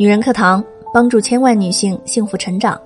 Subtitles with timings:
[0.00, 0.62] 女人课堂
[0.94, 2.80] 帮助千万女性幸福成长，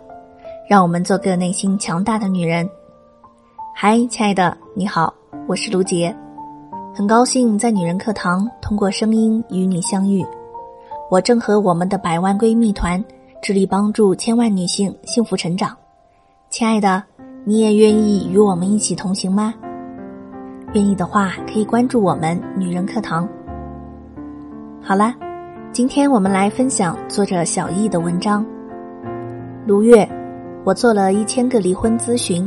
[0.66, 2.66] 让我们做个内心强大的女人。
[3.76, 5.12] 嗨，亲爱的，你好，
[5.46, 6.16] 我是卢杰，
[6.94, 10.24] 很高兴在女人课堂通过声音与你相遇。
[11.10, 13.04] 我正和我们的百万闺蜜团
[13.42, 15.76] 致力帮助千万女性幸福成长。
[16.48, 17.02] 亲爱的，
[17.44, 19.52] 你也愿意与我们一起同行吗？
[20.72, 23.28] 愿意的话，可以关注我们女人课堂。
[24.80, 25.14] 好啦。
[25.72, 28.44] 今天我们来分享作者小易的文章。
[29.66, 30.06] 卢月，
[30.64, 32.46] 我做了一千个离婚咨询，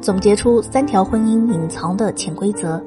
[0.00, 2.82] 总结出三条婚姻隐藏的潜规则。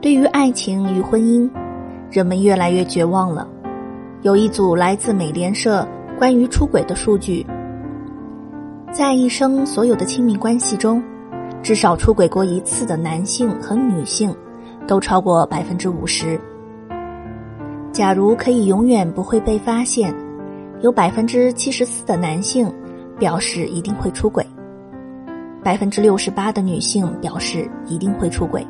[0.00, 1.48] 对于爱情与婚姻，
[2.10, 3.46] 人们越来越绝望了。
[4.22, 5.86] 有一组来自美联社
[6.18, 7.46] 关于出轨的数据，
[8.90, 11.00] 在一生所有的亲密关系中，
[11.62, 14.34] 至少出轨过一次的男性和女性，
[14.88, 16.36] 都超过百分之五十。
[17.96, 20.14] 假如可以永远不会被发现，
[20.82, 22.70] 有百分之七十四的男性
[23.18, 24.46] 表示一定会出轨，
[25.64, 28.62] 百分之六十八的女性表示一定会出轨。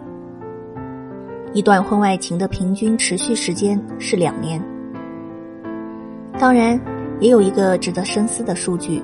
[1.53, 4.63] 一段婚外情的平均持续时间是两年。
[6.39, 6.81] 当然，
[7.19, 9.03] 也有一个值得深思的数据，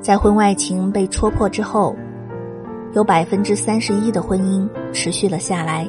[0.00, 1.94] 在婚外情被戳破之后，
[2.94, 5.88] 有百分之三十一的婚姻持续了下来。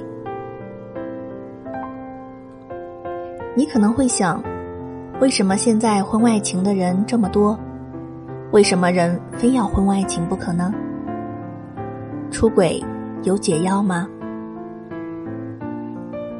[3.61, 4.41] 你可能会想，
[5.19, 7.55] 为什么现在婚外情的人这么多？
[8.51, 10.73] 为什么人非要婚外情不可呢？
[12.31, 12.83] 出轨
[13.21, 14.07] 有解药吗？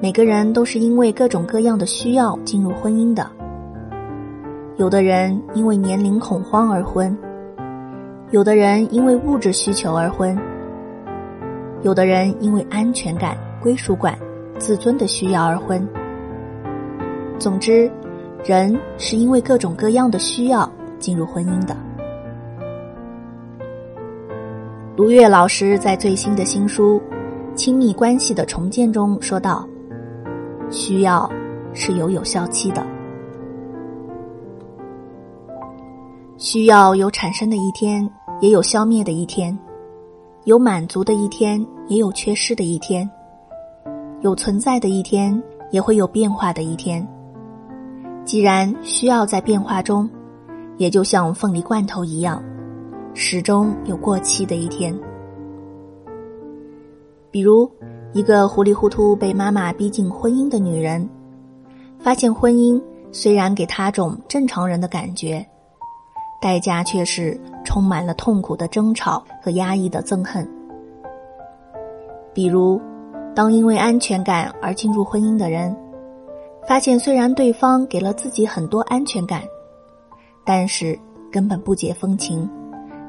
[0.02, 3.30] 每个人都是因为各种各样的需要进入婚姻的。
[4.78, 7.16] 有的人因为年龄恐慌而婚，
[8.32, 10.36] 有的人因为物质需求而婚，
[11.84, 14.18] 有的人因为安全感、归属感、
[14.58, 15.88] 自尊的需要而婚。
[17.42, 17.92] 总之，
[18.46, 21.76] 人是因为各种各样的需要进入婚姻的。
[24.96, 27.02] 卢月老师在最新的新书
[27.56, 29.68] 《亲密关系的重建》中说道
[30.70, 31.28] ：“需要
[31.74, 32.86] 是有有效期的，
[36.38, 38.08] 需要有产生的一天，
[38.40, 39.58] 也有消灭的一天；
[40.44, 43.10] 有满足的一天，也有缺失的一天；
[44.22, 45.42] 有存在的一天，
[45.72, 47.04] 也会有变化的一天。”
[48.24, 50.10] 既然需要在变化中，
[50.78, 52.42] 也就像凤梨罐头一样，
[53.14, 54.98] 始终有过期的一天。
[57.30, 57.70] 比如，
[58.14, 61.08] 一个糊里糊涂被妈妈逼进婚姻的女人，
[62.00, 65.46] 发现婚姻虽然给她种正常人的感觉，
[66.42, 70.48] 代价却是充满了痛苦的争吵和压抑的憎恨。
[72.34, 72.80] 比如，
[73.36, 75.76] 当因为安全感而进入婚姻的人。
[76.72, 79.44] 发现虽然对方给了自己很多安全感，
[80.46, 80.98] 但是
[81.30, 82.50] 根本不解风情，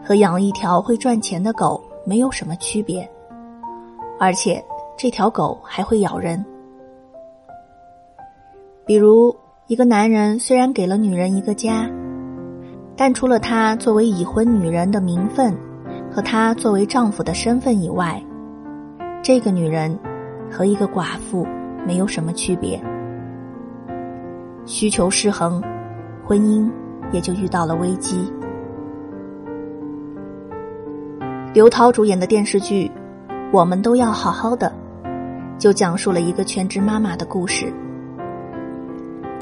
[0.05, 3.09] 和养一条会赚钱的狗没有什么区别，
[4.19, 4.61] 而且
[4.99, 6.45] 这条狗还会咬人。
[8.84, 9.33] 比如，
[9.69, 11.89] 一个男人虽然给了女人一个家，
[12.97, 15.56] 但除了他作为已婚女人的名分
[16.11, 18.21] 和他作为丈夫的身份以外，
[19.23, 19.97] 这个女人
[20.50, 21.47] 和一个寡妇
[21.87, 22.83] 没有什么区别。
[24.65, 25.62] 需求失衡，
[26.25, 26.71] 婚姻
[27.12, 28.33] 也就遇到了危机。
[31.53, 32.87] 刘涛主演的电视剧
[33.53, 34.73] 《我们都要好好的》，
[35.59, 37.73] 就讲述了一个全职妈妈的故事。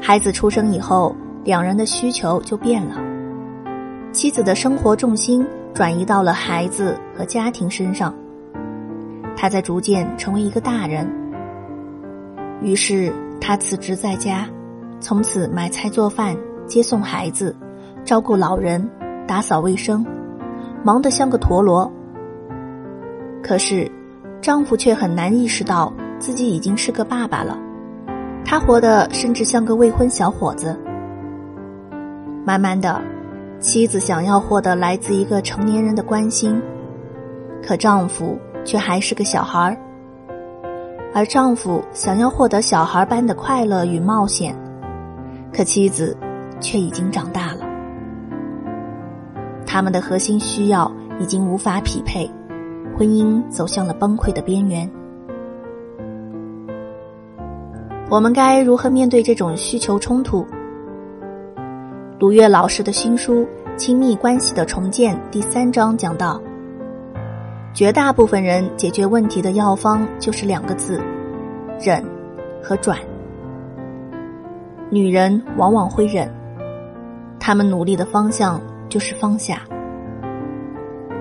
[0.01, 2.95] 孩子出生以后，两人的需求就变了，
[4.11, 8.13] 妻子的生活重心转移到了孩子和家庭身上，
[9.37, 11.07] 他在逐渐成为一个大人。
[12.61, 14.45] 于是，他辞职在家。
[15.01, 17.55] 从此买菜做饭、接送孩子、
[18.05, 18.87] 照顾老人、
[19.27, 20.05] 打扫卫生，
[20.83, 21.91] 忙得像个陀螺。
[23.41, 23.91] 可是，
[24.39, 27.57] 丈夫却很难意识到自己已经是个爸爸了，
[28.45, 30.79] 他活得甚至像个未婚小伙子。
[32.45, 33.01] 慢慢的，
[33.59, 36.61] 妻子想要获得来自一个成年人的关心，
[37.63, 39.77] 可丈夫却还是个小孩儿，
[41.11, 44.55] 而丈夫想要获得小孩般的快乐与冒险。
[45.53, 46.15] 可妻子
[46.59, 47.65] 却已经长大了，
[49.65, 52.29] 他们的核心需要已经无法匹配，
[52.97, 54.89] 婚姻走向了崩溃的边缘。
[58.09, 60.45] 我们该如何面对这种需求冲突？
[62.19, 63.43] 鲁月老师的新书
[63.75, 66.41] 《亲密关系的重建》第三章讲到，
[67.73, 71.01] 绝大部分人解决问题的药方就是两个字：
[71.79, 72.03] 忍
[72.61, 72.97] 和转。
[74.93, 76.29] 女人往往会忍，
[77.39, 78.59] 她们努力的方向
[78.89, 79.61] 就是放下。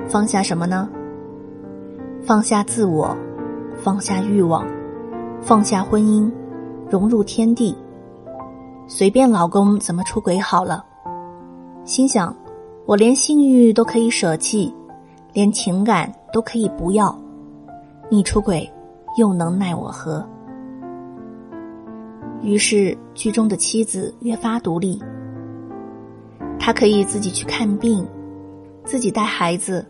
[0.08, 0.88] 放下什么呢？
[2.20, 3.17] 放下自我，
[3.81, 4.67] 放下欲望，
[5.40, 6.28] 放下婚姻，
[6.90, 7.78] 融入天地，
[8.88, 10.84] 随便老公怎么出轨好了。
[11.84, 12.34] 心想，
[12.87, 14.75] 我连性欲都可以舍弃，
[15.32, 17.16] 连情感都可以不要，
[18.08, 18.69] 你出轨
[19.16, 20.26] 又能奈我何？
[22.43, 24.99] 于是，剧中的妻子越发独立。
[26.58, 28.08] 她可以自己去看病，
[28.82, 29.87] 自己带孩子，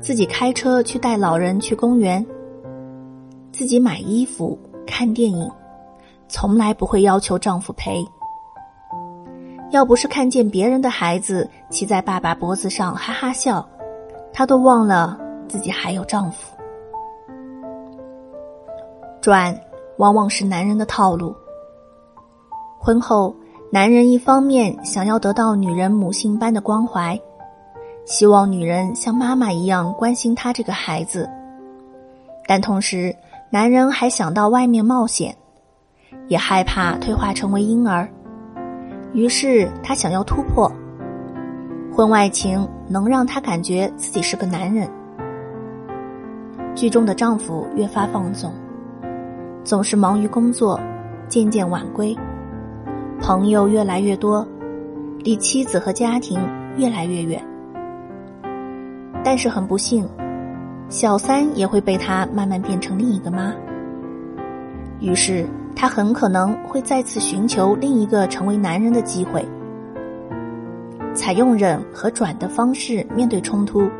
[0.00, 2.24] 自己开车去带老人去公园，
[3.50, 4.56] 自己买衣服、
[4.86, 5.50] 看电影，
[6.28, 8.00] 从来不会要求丈夫陪。
[9.72, 13.68] 要不是看见别人的孩子骑在爸爸脖子上哈哈笑，
[14.32, 15.18] 她都忘了
[15.48, 16.56] 自己还有丈夫。
[19.20, 19.52] 转，
[19.96, 21.34] 往往是男人的套路。
[22.86, 23.34] 婚后，
[23.68, 27.20] 男人一方面想要得到女人母性般的关怀，
[28.04, 31.28] 希望女人像妈妈一样关心他这个孩子，
[32.46, 33.12] 但同时，
[33.50, 35.34] 男人还想到外面冒险，
[36.28, 38.08] 也害怕退化成为婴儿，
[39.12, 40.70] 于是他想要突破。
[41.92, 44.88] 婚外情能让他感觉自己是个男人。
[46.76, 48.52] 剧中的丈夫越发放纵，
[49.64, 50.78] 总是忙于工作，
[51.26, 52.16] 渐渐晚归。
[53.20, 54.46] 朋友越来越多，
[55.18, 56.38] 离妻子和家庭
[56.76, 57.42] 越来越远。
[59.24, 60.08] 但是很不幸，
[60.88, 63.52] 小三也会被他慢慢变成另一个妈。
[65.00, 69.44] 于是他很可能会再次寻求另一个成为男人的机会，
[71.12, 73.90] 采用忍和转的方式面对冲突，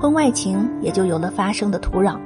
[0.00, 2.18] 婚外情也就有了发生的土壤。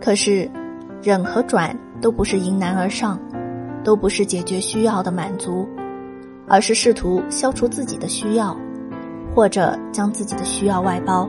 [0.00, 0.48] 可是。
[1.04, 3.20] 忍和转都不是迎难而上，
[3.84, 5.68] 都不是解决需要的满足，
[6.48, 8.56] 而是试图消除自己的需要，
[9.34, 11.28] 或者将自己的需要外包。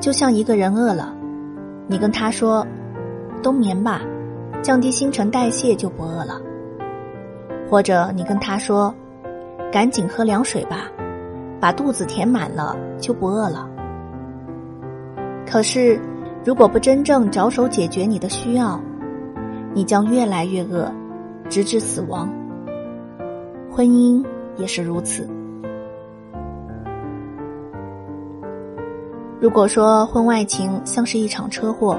[0.00, 1.14] 就像一个人饿了，
[1.86, 2.66] 你跟他说
[3.44, 4.00] ：“冬眠吧，
[4.62, 6.40] 降低新陈代谢就不饿了。”
[7.68, 8.94] 或者你跟他说
[9.70, 10.90] ：“赶紧喝凉水吧，
[11.60, 13.68] 把肚子填满了就不饿了。”
[15.46, 16.00] 可是。
[16.46, 18.80] 如果不真正着手解决你的需要，
[19.74, 20.88] 你将越来越饿，
[21.48, 22.32] 直至死亡。
[23.68, 24.24] 婚姻
[24.56, 25.28] 也是如此。
[29.40, 31.98] 如果说婚外情像是一场车祸，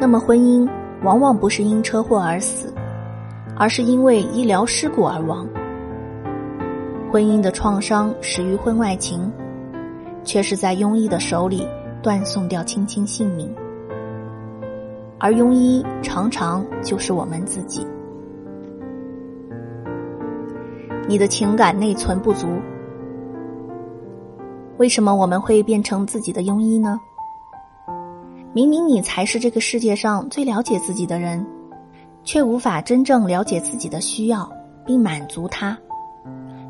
[0.00, 0.66] 那么婚姻
[1.02, 2.72] 往往不是因车祸而死，
[3.58, 5.46] 而是因为医疗事故而亡。
[7.12, 9.30] 婚姻的创伤始于婚外情，
[10.24, 11.68] 却是在庸医的手里。
[12.02, 13.54] 断送掉亲亲性命，
[15.18, 17.86] 而庸医常常就是我们自己。
[21.08, 22.48] 你的情感内存不足，
[24.78, 26.98] 为什么我们会变成自己的庸医呢？
[28.52, 31.46] 明明你才是这个世界上最了解自己的人，
[32.24, 34.50] 却无法真正了解自己的需要
[34.84, 35.78] 并满足他，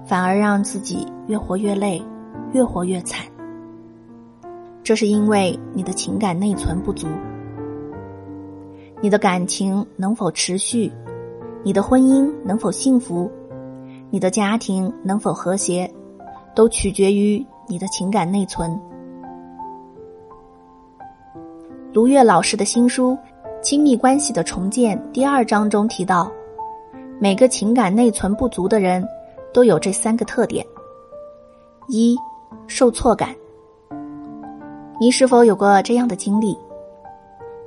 [0.05, 2.03] 反而让自己越活越累，
[2.53, 3.25] 越活越惨。
[4.85, 7.07] 这是因为你的情感内存不足，
[9.01, 10.91] 你的感情能否持续，
[11.63, 13.31] 你的婚姻能否幸福，
[14.11, 15.89] 你的家庭能否和谐，
[16.53, 18.77] 都取决于你的情感内存。
[21.93, 23.13] 卢月老师的新书
[23.61, 26.29] 《亲密关系的重建》第二章中提到，
[27.21, 29.07] 每个情感内存不足的人，
[29.55, 30.67] 都有这三个特点：
[31.87, 32.17] 一、
[32.67, 33.33] 受挫感。
[35.03, 36.57] 你是否有过这样的经历？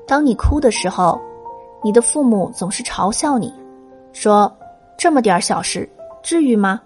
[0.08, 1.20] 当你哭的时候，
[1.84, 3.54] 你的父母总是嘲笑你，
[4.14, 4.50] 说
[4.98, 5.90] ：“这么点小事，
[6.24, 6.80] 至于吗？”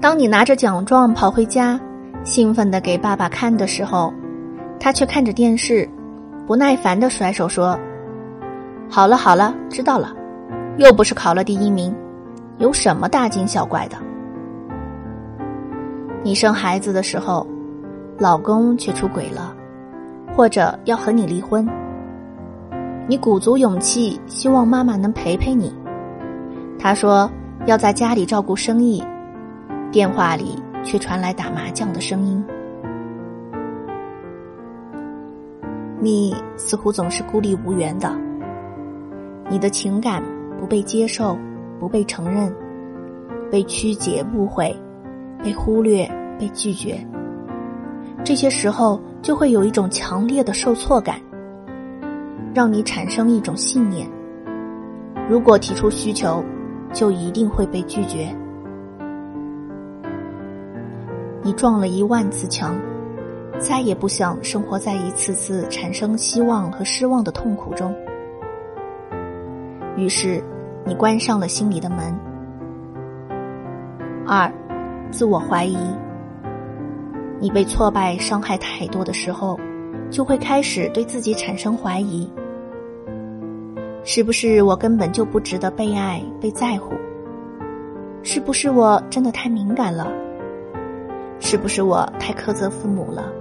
[0.00, 1.80] 当你拿着奖状跑回家，
[2.22, 4.14] 兴奋的给爸爸看的时候，
[4.78, 5.90] 他却看着电视，
[6.46, 7.76] 不耐烦的甩手说
[8.88, 10.14] ：“好了好了，知道了，
[10.78, 11.92] 又不是考了第一名，
[12.58, 13.96] 有什么大惊小怪的？”
[16.22, 17.44] 你生孩子的时候。
[18.20, 19.56] 老公却出轨了，
[20.36, 21.66] 或者要和你离婚。
[23.08, 25.74] 你鼓足勇气，希望妈妈能陪陪你。
[26.78, 27.30] 他说
[27.64, 29.02] 要在家里照顾生意，
[29.90, 32.44] 电话里却传来打麻将的声音。
[35.98, 38.14] 你似乎总是孤立无援的，
[39.48, 40.22] 你的情感
[40.58, 41.38] 不被接受，
[41.78, 42.54] 不被承认，
[43.50, 44.78] 被曲解、误会，
[45.42, 46.06] 被忽略、
[46.38, 47.02] 被拒绝。
[48.22, 51.20] 这些时候，就会有一种强烈的受挫感，
[52.54, 54.08] 让你产生一种信念：
[55.28, 56.44] 如果提出需求，
[56.92, 58.28] 就一定会被拒绝。
[61.42, 62.78] 你撞了一万次墙，
[63.58, 67.92] 再也不想生活在一次次产生希望和失望的痛苦中。
[69.96, 70.42] 于是，
[70.84, 72.14] 你关上了心里的门。
[74.26, 74.52] 二，
[75.10, 75.76] 自我怀疑。
[77.40, 79.58] 你被挫败伤害太多的时候，
[80.10, 82.30] 就会开始对自己产生怀疑：
[84.04, 86.92] 是不是我根本就不值得被爱、被在乎？
[88.22, 90.12] 是不是我真的太敏感了？
[91.38, 93.32] 是不是我太苛责父母了？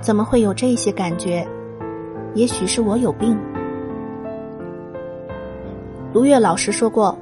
[0.00, 1.46] 怎么会有这些感觉？
[2.34, 3.38] 也许是我有病。
[6.14, 7.14] 卢月老师说过，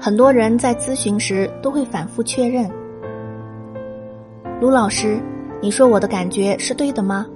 [0.00, 2.68] 很多人在咨询时都会反复确认。
[4.58, 5.20] 卢老师，
[5.60, 7.26] 你说我的感觉是对的吗？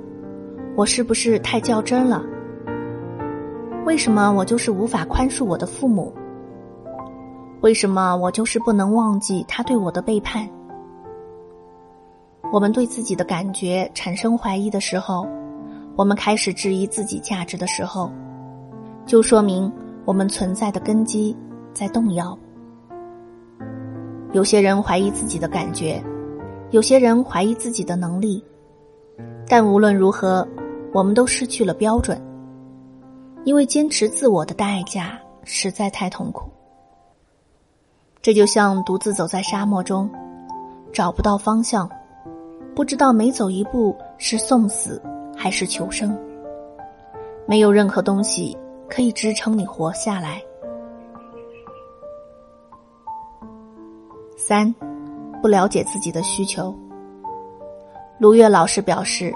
[0.75, 2.25] 我是不是太较真了？
[3.85, 6.15] 为什么我就是无法宽恕我的父母？
[7.61, 10.49] 为什么我就是不能忘记他对我的背叛？
[12.51, 15.29] 我们对自己的感觉产生怀疑的时候，
[15.97, 18.11] 我们开始质疑自己价值的时候，
[19.05, 19.71] 就说明
[20.07, 21.37] 我们存在的根基
[21.75, 22.37] 在动摇。
[24.33, 26.03] 有些人怀疑自己的感觉。
[26.71, 28.45] 有些人怀疑自己的能力，
[29.49, 30.47] 但无论如何，
[30.93, 32.21] 我们都失去了标准，
[33.45, 36.49] 因为坚持自我的代价实在太痛苦。
[38.23, 40.09] 这就像独自走在沙漠中，
[40.93, 41.91] 找不到方向，
[42.73, 45.03] 不知道每走一步是送死
[45.37, 46.17] 还是求生，
[47.47, 48.57] 没有任何东西
[48.89, 50.41] 可以支撑你活下来。
[54.37, 54.73] 三。
[55.41, 56.75] 不了解自己的需求，
[58.19, 59.33] 卢月老师表示，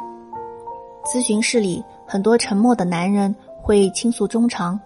[1.04, 4.78] 咨询室里很多沉默的男人会倾诉衷肠，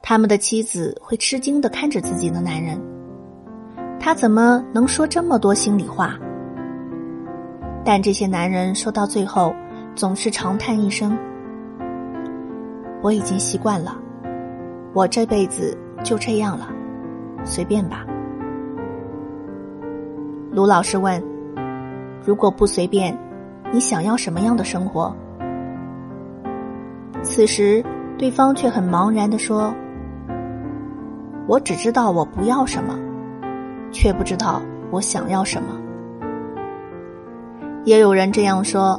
[0.00, 2.80] 他们的妻子会吃惊的看着自己的男人，
[3.98, 6.14] 他怎么能说这么多心里话？
[7.84, 9.52] 但这些男人说到最后，
[9.94, 11.16] 总是长叹一声
[13.02, 13.96] ：“我已经习惯了，
[14.92, 16.68] 我这辈子就这样了，
[17.44, 18.06] 随便吧。”
[20.56, 21.22] 卢老师问
[22.24, 23.14] ：“如果不随便，
[23.70, 25.14] 你想要什么样的生活？”
[27.20, 27.84] 此时，
[28.16, 29.70] 对方却很茫然的说
[31.46, 32.98] ：“我只知道我不要什么，
[33.92, 35.78] 却不知道我想要什么。”
[37.84, 38.98] 也有人这样说：“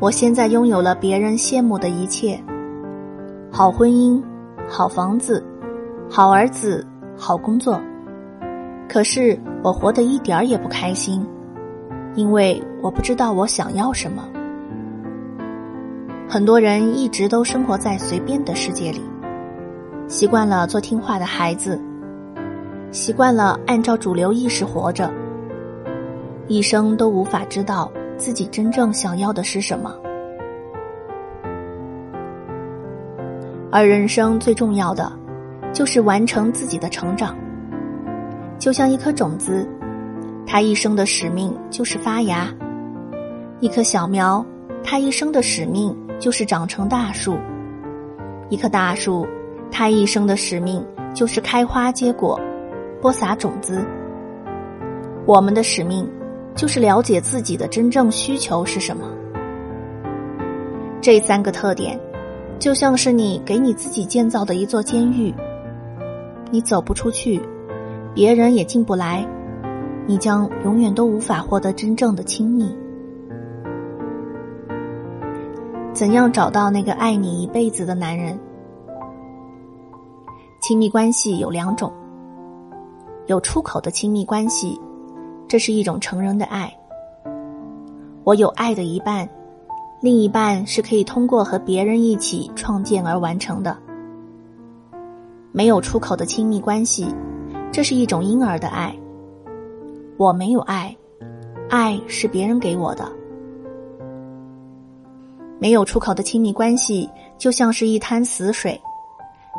[0.00, 2.38] 我现在拥有了别人羡慕的一切，
[3.50, 4.22] 好婚姻，
[4.68, 5.42] 好房子，
[6.10, 6.86] 好儿子，
[7.16, 7.80] 好工作。”
[8.92, 11.24] 可是我活得一点儿也不开心，
[12.16, 14.28] 因为我不知道我想要什么。
[16.28, 19.00] 很多人一直都生活在随便的世界里，
[20.08, 21.80] 习惯了做听话的孩子，
[22.90, 25.08] 习惯了按照主流意识活着，
[26.48, 29.94] 一生都无法知道自己真正想要的是什么。
[33.70, 35.12] 而人生最重要的，
[35.72, 37.36] 就是完成自己的成长。
[38.60, 39.66] 就像一颗种子，
[40.46, 42.46] 它一生的使命就是发芽；
[43.58, 44.44] 一棵小苗，
[44.84, 47.38] 它一生的使命就是长成大树；
[48.50, 49.26] 一棵大树，
[49.70, 52.38] 它一生的使命就是开花结果，
[53.00, 53.82] 播撒种子。
[55.24, 56.06] 我们的使命
[56.54, 59.06] 就是了解自己的真正需求是什么。
[61.00, 61.98] 这三个特点，
[62.58, 65.34] 就像是你给你自己建造的一座监狱，
[66.50, 67.40] 你走不出去。
[68.12, 69.24] 别人也进不来，
[70.06, 72.76] 你将永远都无法获得真正的亲密。
[75.92, 78.38] 怎样找到那个爱你一辈子的男人？
[80.60, 81.92] 亲密关系有两种，
[83.26, 84.78] 有出口的亲密关系，
[85.46, 86.72] 这是一种成人的爱。
[88.24, 89.28] 我有爱的一半，
[90.00, 93.76] 另一半是可以通过和别人一起创建而完成的。
[95.52, 97.06] 没有出口的亲密关系。
[97.72, 98.94] 这是一种婴儿的爱。
[100.16, 100.94] 我没有爱，
[101.68, 103.10] 爱是别人给我的。
[105.58, 107.08] 没有出口的亲密关系，
[107.38, 108.80] 就像是一滩死水，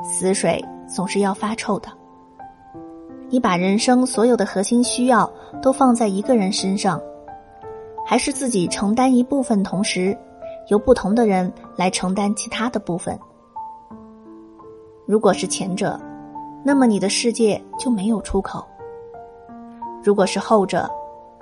[0.04, 1.90] 死水总是要发臭的。
[3.30, 7.02] 你把人生所有的核心需要都放在一个人身上，
[8.06, 10.16] 还是自己承担一部分，同时
[10.68, 13.18] 由不同的人来承担其他的部分？
[15.06, 15.98] 如果是前者。
[16.64, 18.66] 那么你的世界就没有出口。
[20.04, 20.90] 如果是后者，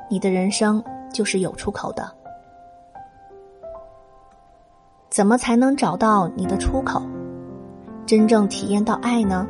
[0.09, 2.09] 你的人生就是有出口的。
[5.09, 7.01] 怎么才能找到你的出口，
[8.05, 9.47] 真正体验到爱呢？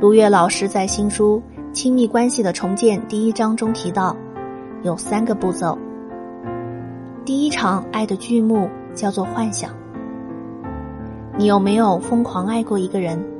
[0.00, 1.42] 卢月老师在新书
[1.72, 4.14] 《亲密关系的重建》第一章中提到，
[4.82, 5.78] 有三个步骤。
[7.24, 9.70] 第一场爱的剧目叫做幻想。
[11.38, 13.33] 你有没有疯狂爱过一个人？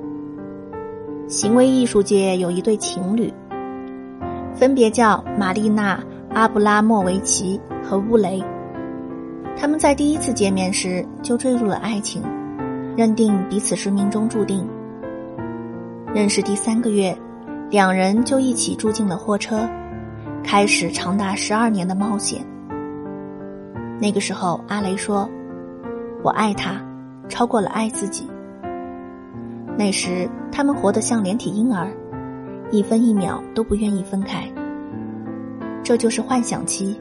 [1.27, 3.33] 行为艺术界有一对情侣，
[4.55, 5.97] 分别叫玛丽娜·
[6.35, 8.43] 阿布拉莫维奇和乌雷。
[9.57, 12.23] 他们在第一次见面时就坠入了爱情，
[12.95, 14.69] 认定彼此是命中注定。
[16.15, 17.17] 认识第三个月，
[17.71, 19.67] 两人就一起住进了货车，
[20.43, 22.45] 开始长达十二年的冒险。
[23.99, 25.27] 那个时候，阿雷说
[26.23, 26.75] ：“我爱他，
[27.29, 28.29] 超过了爱自己。”
[29.77, 31.91] 那时，他们活得像连体婴儿，
[32.71, 34.49] 一分一秒都不愿意分开。
[35.83, 36.97] 这就是幻想期。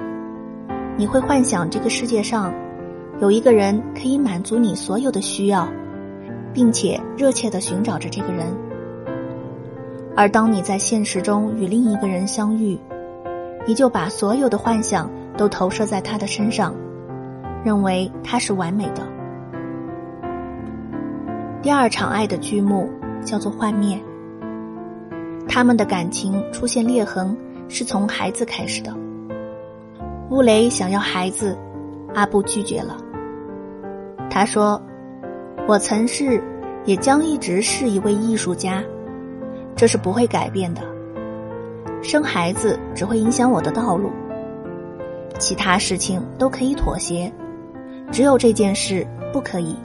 [0.97, 2.51] 你会幻想这个世界上
[3.19, 5.67] 有一个人可以满足你所有的需要，
[6.51, 8.47] 并且热切的寻找着这个人。
[10.15, 12.75] 而当你在现实中与另一个人相遇，
[13.67, 15.07] 你就把所有的幻想
[15.37, 16.73] 都投射在他的身上，
[17.63, 19.07] 认为他是完美的。
[21.61, 22.89] 第二场爱的剧目
[23.23, 23.99] 叫做幻灭。
[25.47, 27.35] 他们的感情出现裂痕，
[27.67, 28.93] 是从孩子开始的。
[30.29, 31.57] 乌雷想要孩子，
[32.15, 32.97] 阿布拒绝了。
[34.29, 34.81] 他说
[35.67, 36.41] ：“我曾是，
[36.85, 38.83] 也将一直是一位艺术家，
[39.75, 40.81] 这是不会改变的。
[42.01, 44.09] 生孩子只会影响我的道路，
[45.37, 47.31] 其他事情都可以妥协，
[48.11, 49.75] 只有这件事不可以。”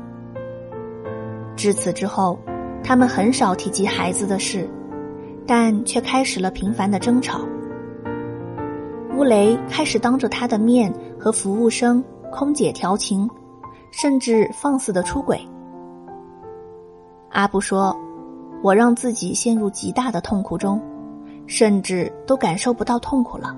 [1.56, 2.38] 至此之后，
[2.88, 4.66] 他们很少提及孩子的事，
[5.46, 7.40] 但却开始了频繁的争吵。
[9.14, 13.28] 乌雷开始当着他的面和服务生、空姐调情，
[13.92, 15.38] 甚至放肆的出轨。
[17.28, 17.94] 阿布说
[18.64, 20.80] ：“我让自己陷入极大的痛苦中，
[21.46, 23.54] 甚至都感受不到痛苦了。”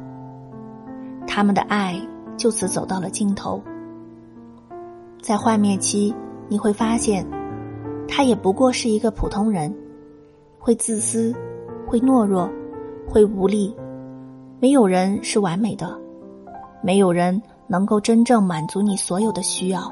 [1.24, 1.94] 他们的爱
[2.36, 3.62] 就此走到了尽头。
[5.22, 6.12] 在幻灭期，
[6.48, 7.24] 你会发现，
[8.12, 9.72] 他也不过是一个普通人，
[10.58, 11.32] 会自私，
[11.86, 12.50] 会懦弱，
[13.08, 13.74] 会无力。
[14.58, 15.96] 没有人是完美的，
[16.82, 19.90] 没有人能够真正满足你所有的需要。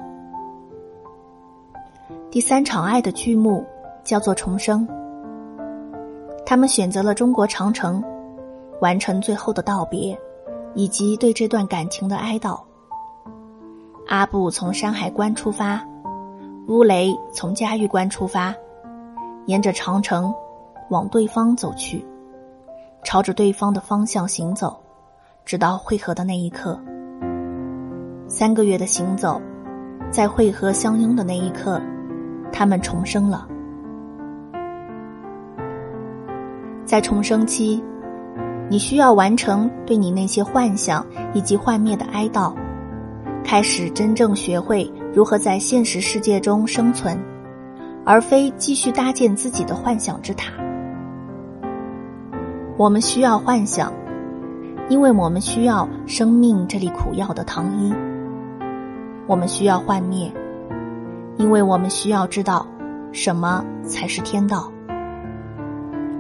[2.29, 3.65] 第三场爱的剧目
[4.05, 4.87] 叫做重生。
[6.45, 8.03] 他们选择了中国长城，
[8.81, 10.19] 完成最后的道别，
[10.75, 12.61] 以及对这段感情的哀悼。
[14.09, 15.83] 阿布从山海关出发，
[16.69, 18.55] 乌雷从嘉峪关出发，
[19.47, 20.31] 沿着长城
[20.91, 22.05] 往对方走去。
[23.03, 24.79] 朝着对方的方向行走，
[25.47, 26.79] 直到汇合的那一刻。
[28.27, 29.41] 三个月的行走，
[30.11, 31.81] 在汇合相拥的那一刻，
[32.53, 33.49] 他们重生了。
[36.85, 37.83] 在重生期，
[38.69, 42.53] 你需要完成对你那些幻想以及幻灭的哀悼，
[43.43, 44.85] 开始真正学会
[45.19, 47.19] 如何在现实世界中生存，
[48.05, 50.53] 而非继续搭建自己的幻想之塔。
[52.77, 53.93] 我们需要幻想，
[54.89, 57.93] 因为我们需要生命这粒苦药的糖衣。
[59.27, 60.33] 我们需要幻灭，
[61.37, 62.65] 因为我们需要知道
[63.11, 64.71] 什么才是天道。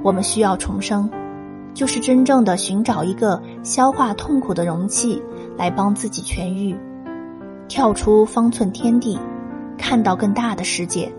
[0.02, 1.08] 我们需要重生，
[1.72, 5.22] 就是真正的寻找一个消化痛苦的容器，
[5.56, 6.76] 来帮自己痊愈，
[7.68, 9.18] 跳出方寸天地，
[9.76, 11.12] 看到更大的世界。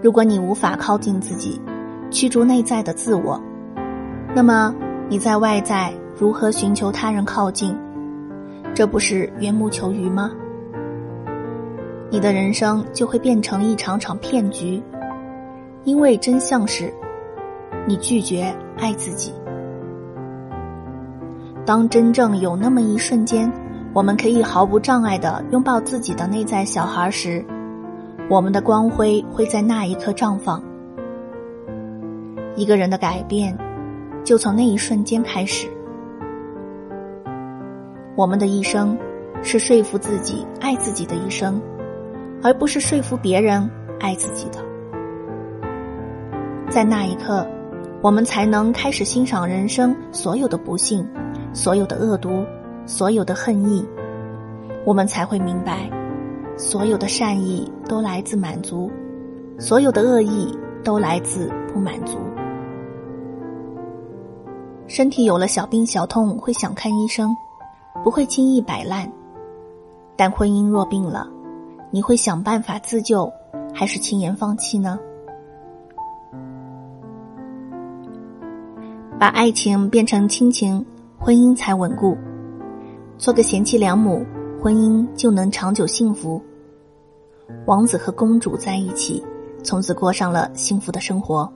[0.00, 1.60] 如果你无法靠近自己。
[2.10, 3.42] 驱逐内在的自我，
[4.34, 4.74] 那么
[5.08, 7.74] 你在外在如何寻求他人靠近？
[8.74, 10.30] 这不是缘木求鱼吗？
[12.10, 14.82] 你的人生就会变成一场场骗局，
[15.84, 16.92] 因为真相是，
[17.86, 19.32] 你拒绝爱自己。
[21.64, 23.50] 当真正有那么一瞬间，
[23.94, 27.44] 我们可以毫无障碍的拥抱自己的内在小孩时，
[28.30, 30.62] 我们的光辉会在那一刻绽放。
[32.56, 33.54] 一个人的改变，
[34.24, 35.68] 就从那一瞬间开始。
[38.16, 38.96] 我们的一生，
[39.42, 41.60] 是说服自己爱自己的一生，
[42.42, 44.58] 而不是说服别人爱自己的。
[46.70, 47.46] 在那一刻，
[48.00, 51.06] 我们才能开始欣赏人生所有的不幸、
[51.52, 52.42] 所有的恶毒、
[52.86, 53.86] 所有的恨意。
[54.84, 55.88] 我们才会明白，
[56.56, 58.90] 所有的善意都来自满足，
[59.58, 62.18] 所有的恶意都来自不满足。
[64.88, 67.30] 身体有了小病小痛会想看医生，
[68.02, 69.10] 不会轻易摆烂。
[70.16, 71.28] 但婚姻若病了，
[71.90, 73.32] 你会想办法自救，
[73.72, 74.98] 还是轻言放弃呢？
[79.18, 80.84] 把爱情变成亲情，
[81.18, 82.18] 婚姻才稳固。
[83.22, 84.26] 做个贤妻良母，
[84.60, 86.42] 婚姻就能长久幸福。
[87.66, 89.22] 王子和公主在一起，
[89.62, 91.48] 从此过上了幸福的生活。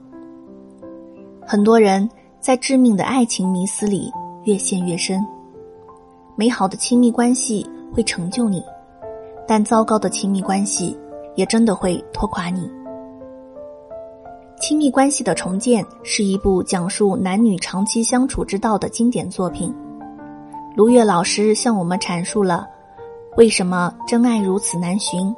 [1.45, 4.09] 很多人在致命的爱情迷思里
[4.45, 5.19] 越陷越深。
[6.37, 8.63] 美好的亲密关系会成就你，
[9.45, 10.97] 但糟糕的亲密关系
[11.35, 12.71] 也真的会拖垮你。
[14.61, 19.75] 亲密关系的重建是一部讲述男女长期相处之道的经典作品。
[20.77, 22.67] 卢月老师向我们阐述了
[23.35, 25.35] 为什么真爱如此难寻，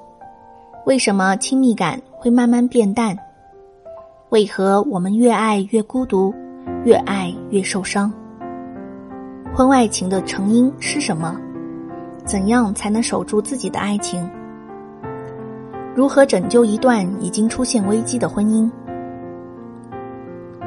[0.85, 3.17] 为什么亲密感会慢慢变淡，
[4.31, 6.35] 为何我们越爱越孤独，
[6.83, 8.11] 越爱越受伤。
[9.53, 11.39] 婚外情的成因是什么？
[12.25, 14.29] 怎样才能守住自己的爱情？
[15.95, 18.69] 如何拯救一段已经出现危机的婚姻？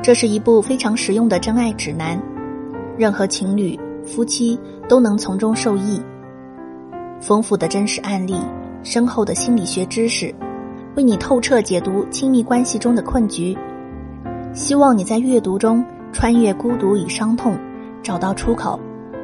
[0.02, 2.18] 这是一部非常实用的真爱指南，
[2.96, 6.00] 任何情侣、夫妻都能从中受益。
[7.20, 8.36] 丰富的真实案例，
[8.82, 10.34] 深厚的心理学知识，
[10.96, 13.56] 为你透彻解读亲密关系中的困局。
[14.52, 17.56] 希望你在阅读中穿越孤独与伤痛，
[18.02, 18.78] 找到出口，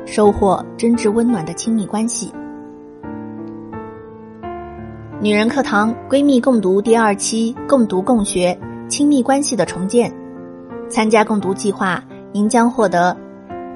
[0.06, 2.32] 收获真挚温暖的亲密关系。
[5.20, 8.56] 女人课堂闺蜜共读第二期，共读共学
[8.88, 10.10] 亲密关系的重建。
[10.88, 13.14] 参加共读计划，您将获得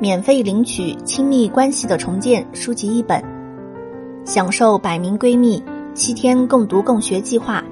[0.03, 3.23] 免费领取《亲密关系的重建》书籍一本，
[4.25, 5.63] 享受百名闺蜜
[5.95, 7.63] 七天共读共学计划。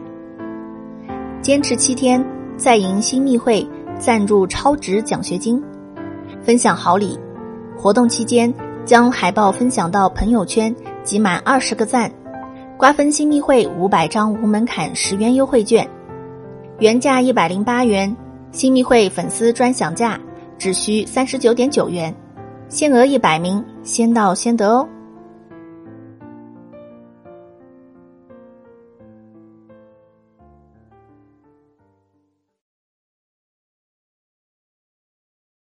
[1.42, 2.24] 坚持七天，
[2.56, 3.66] 再赢新密会
[3.98, 5.60] 赞助超值奖学金，
[6.40, 7.18] 分享好礼。
[7.76, 12.08] 活动期间将海报分享到朋友圈，集满二十个赞，
[12.76, 15.84] 瓜分新密会五百张无门槛十元优惠券，
[16.78, 18.16] 原价一百零八元。
[18.52, 20.20] 新密会粉丝专享价
[20.60, 22.14] 只需三十九点九元，
[22.68, 24.86] 限额一百名，先到先得哦。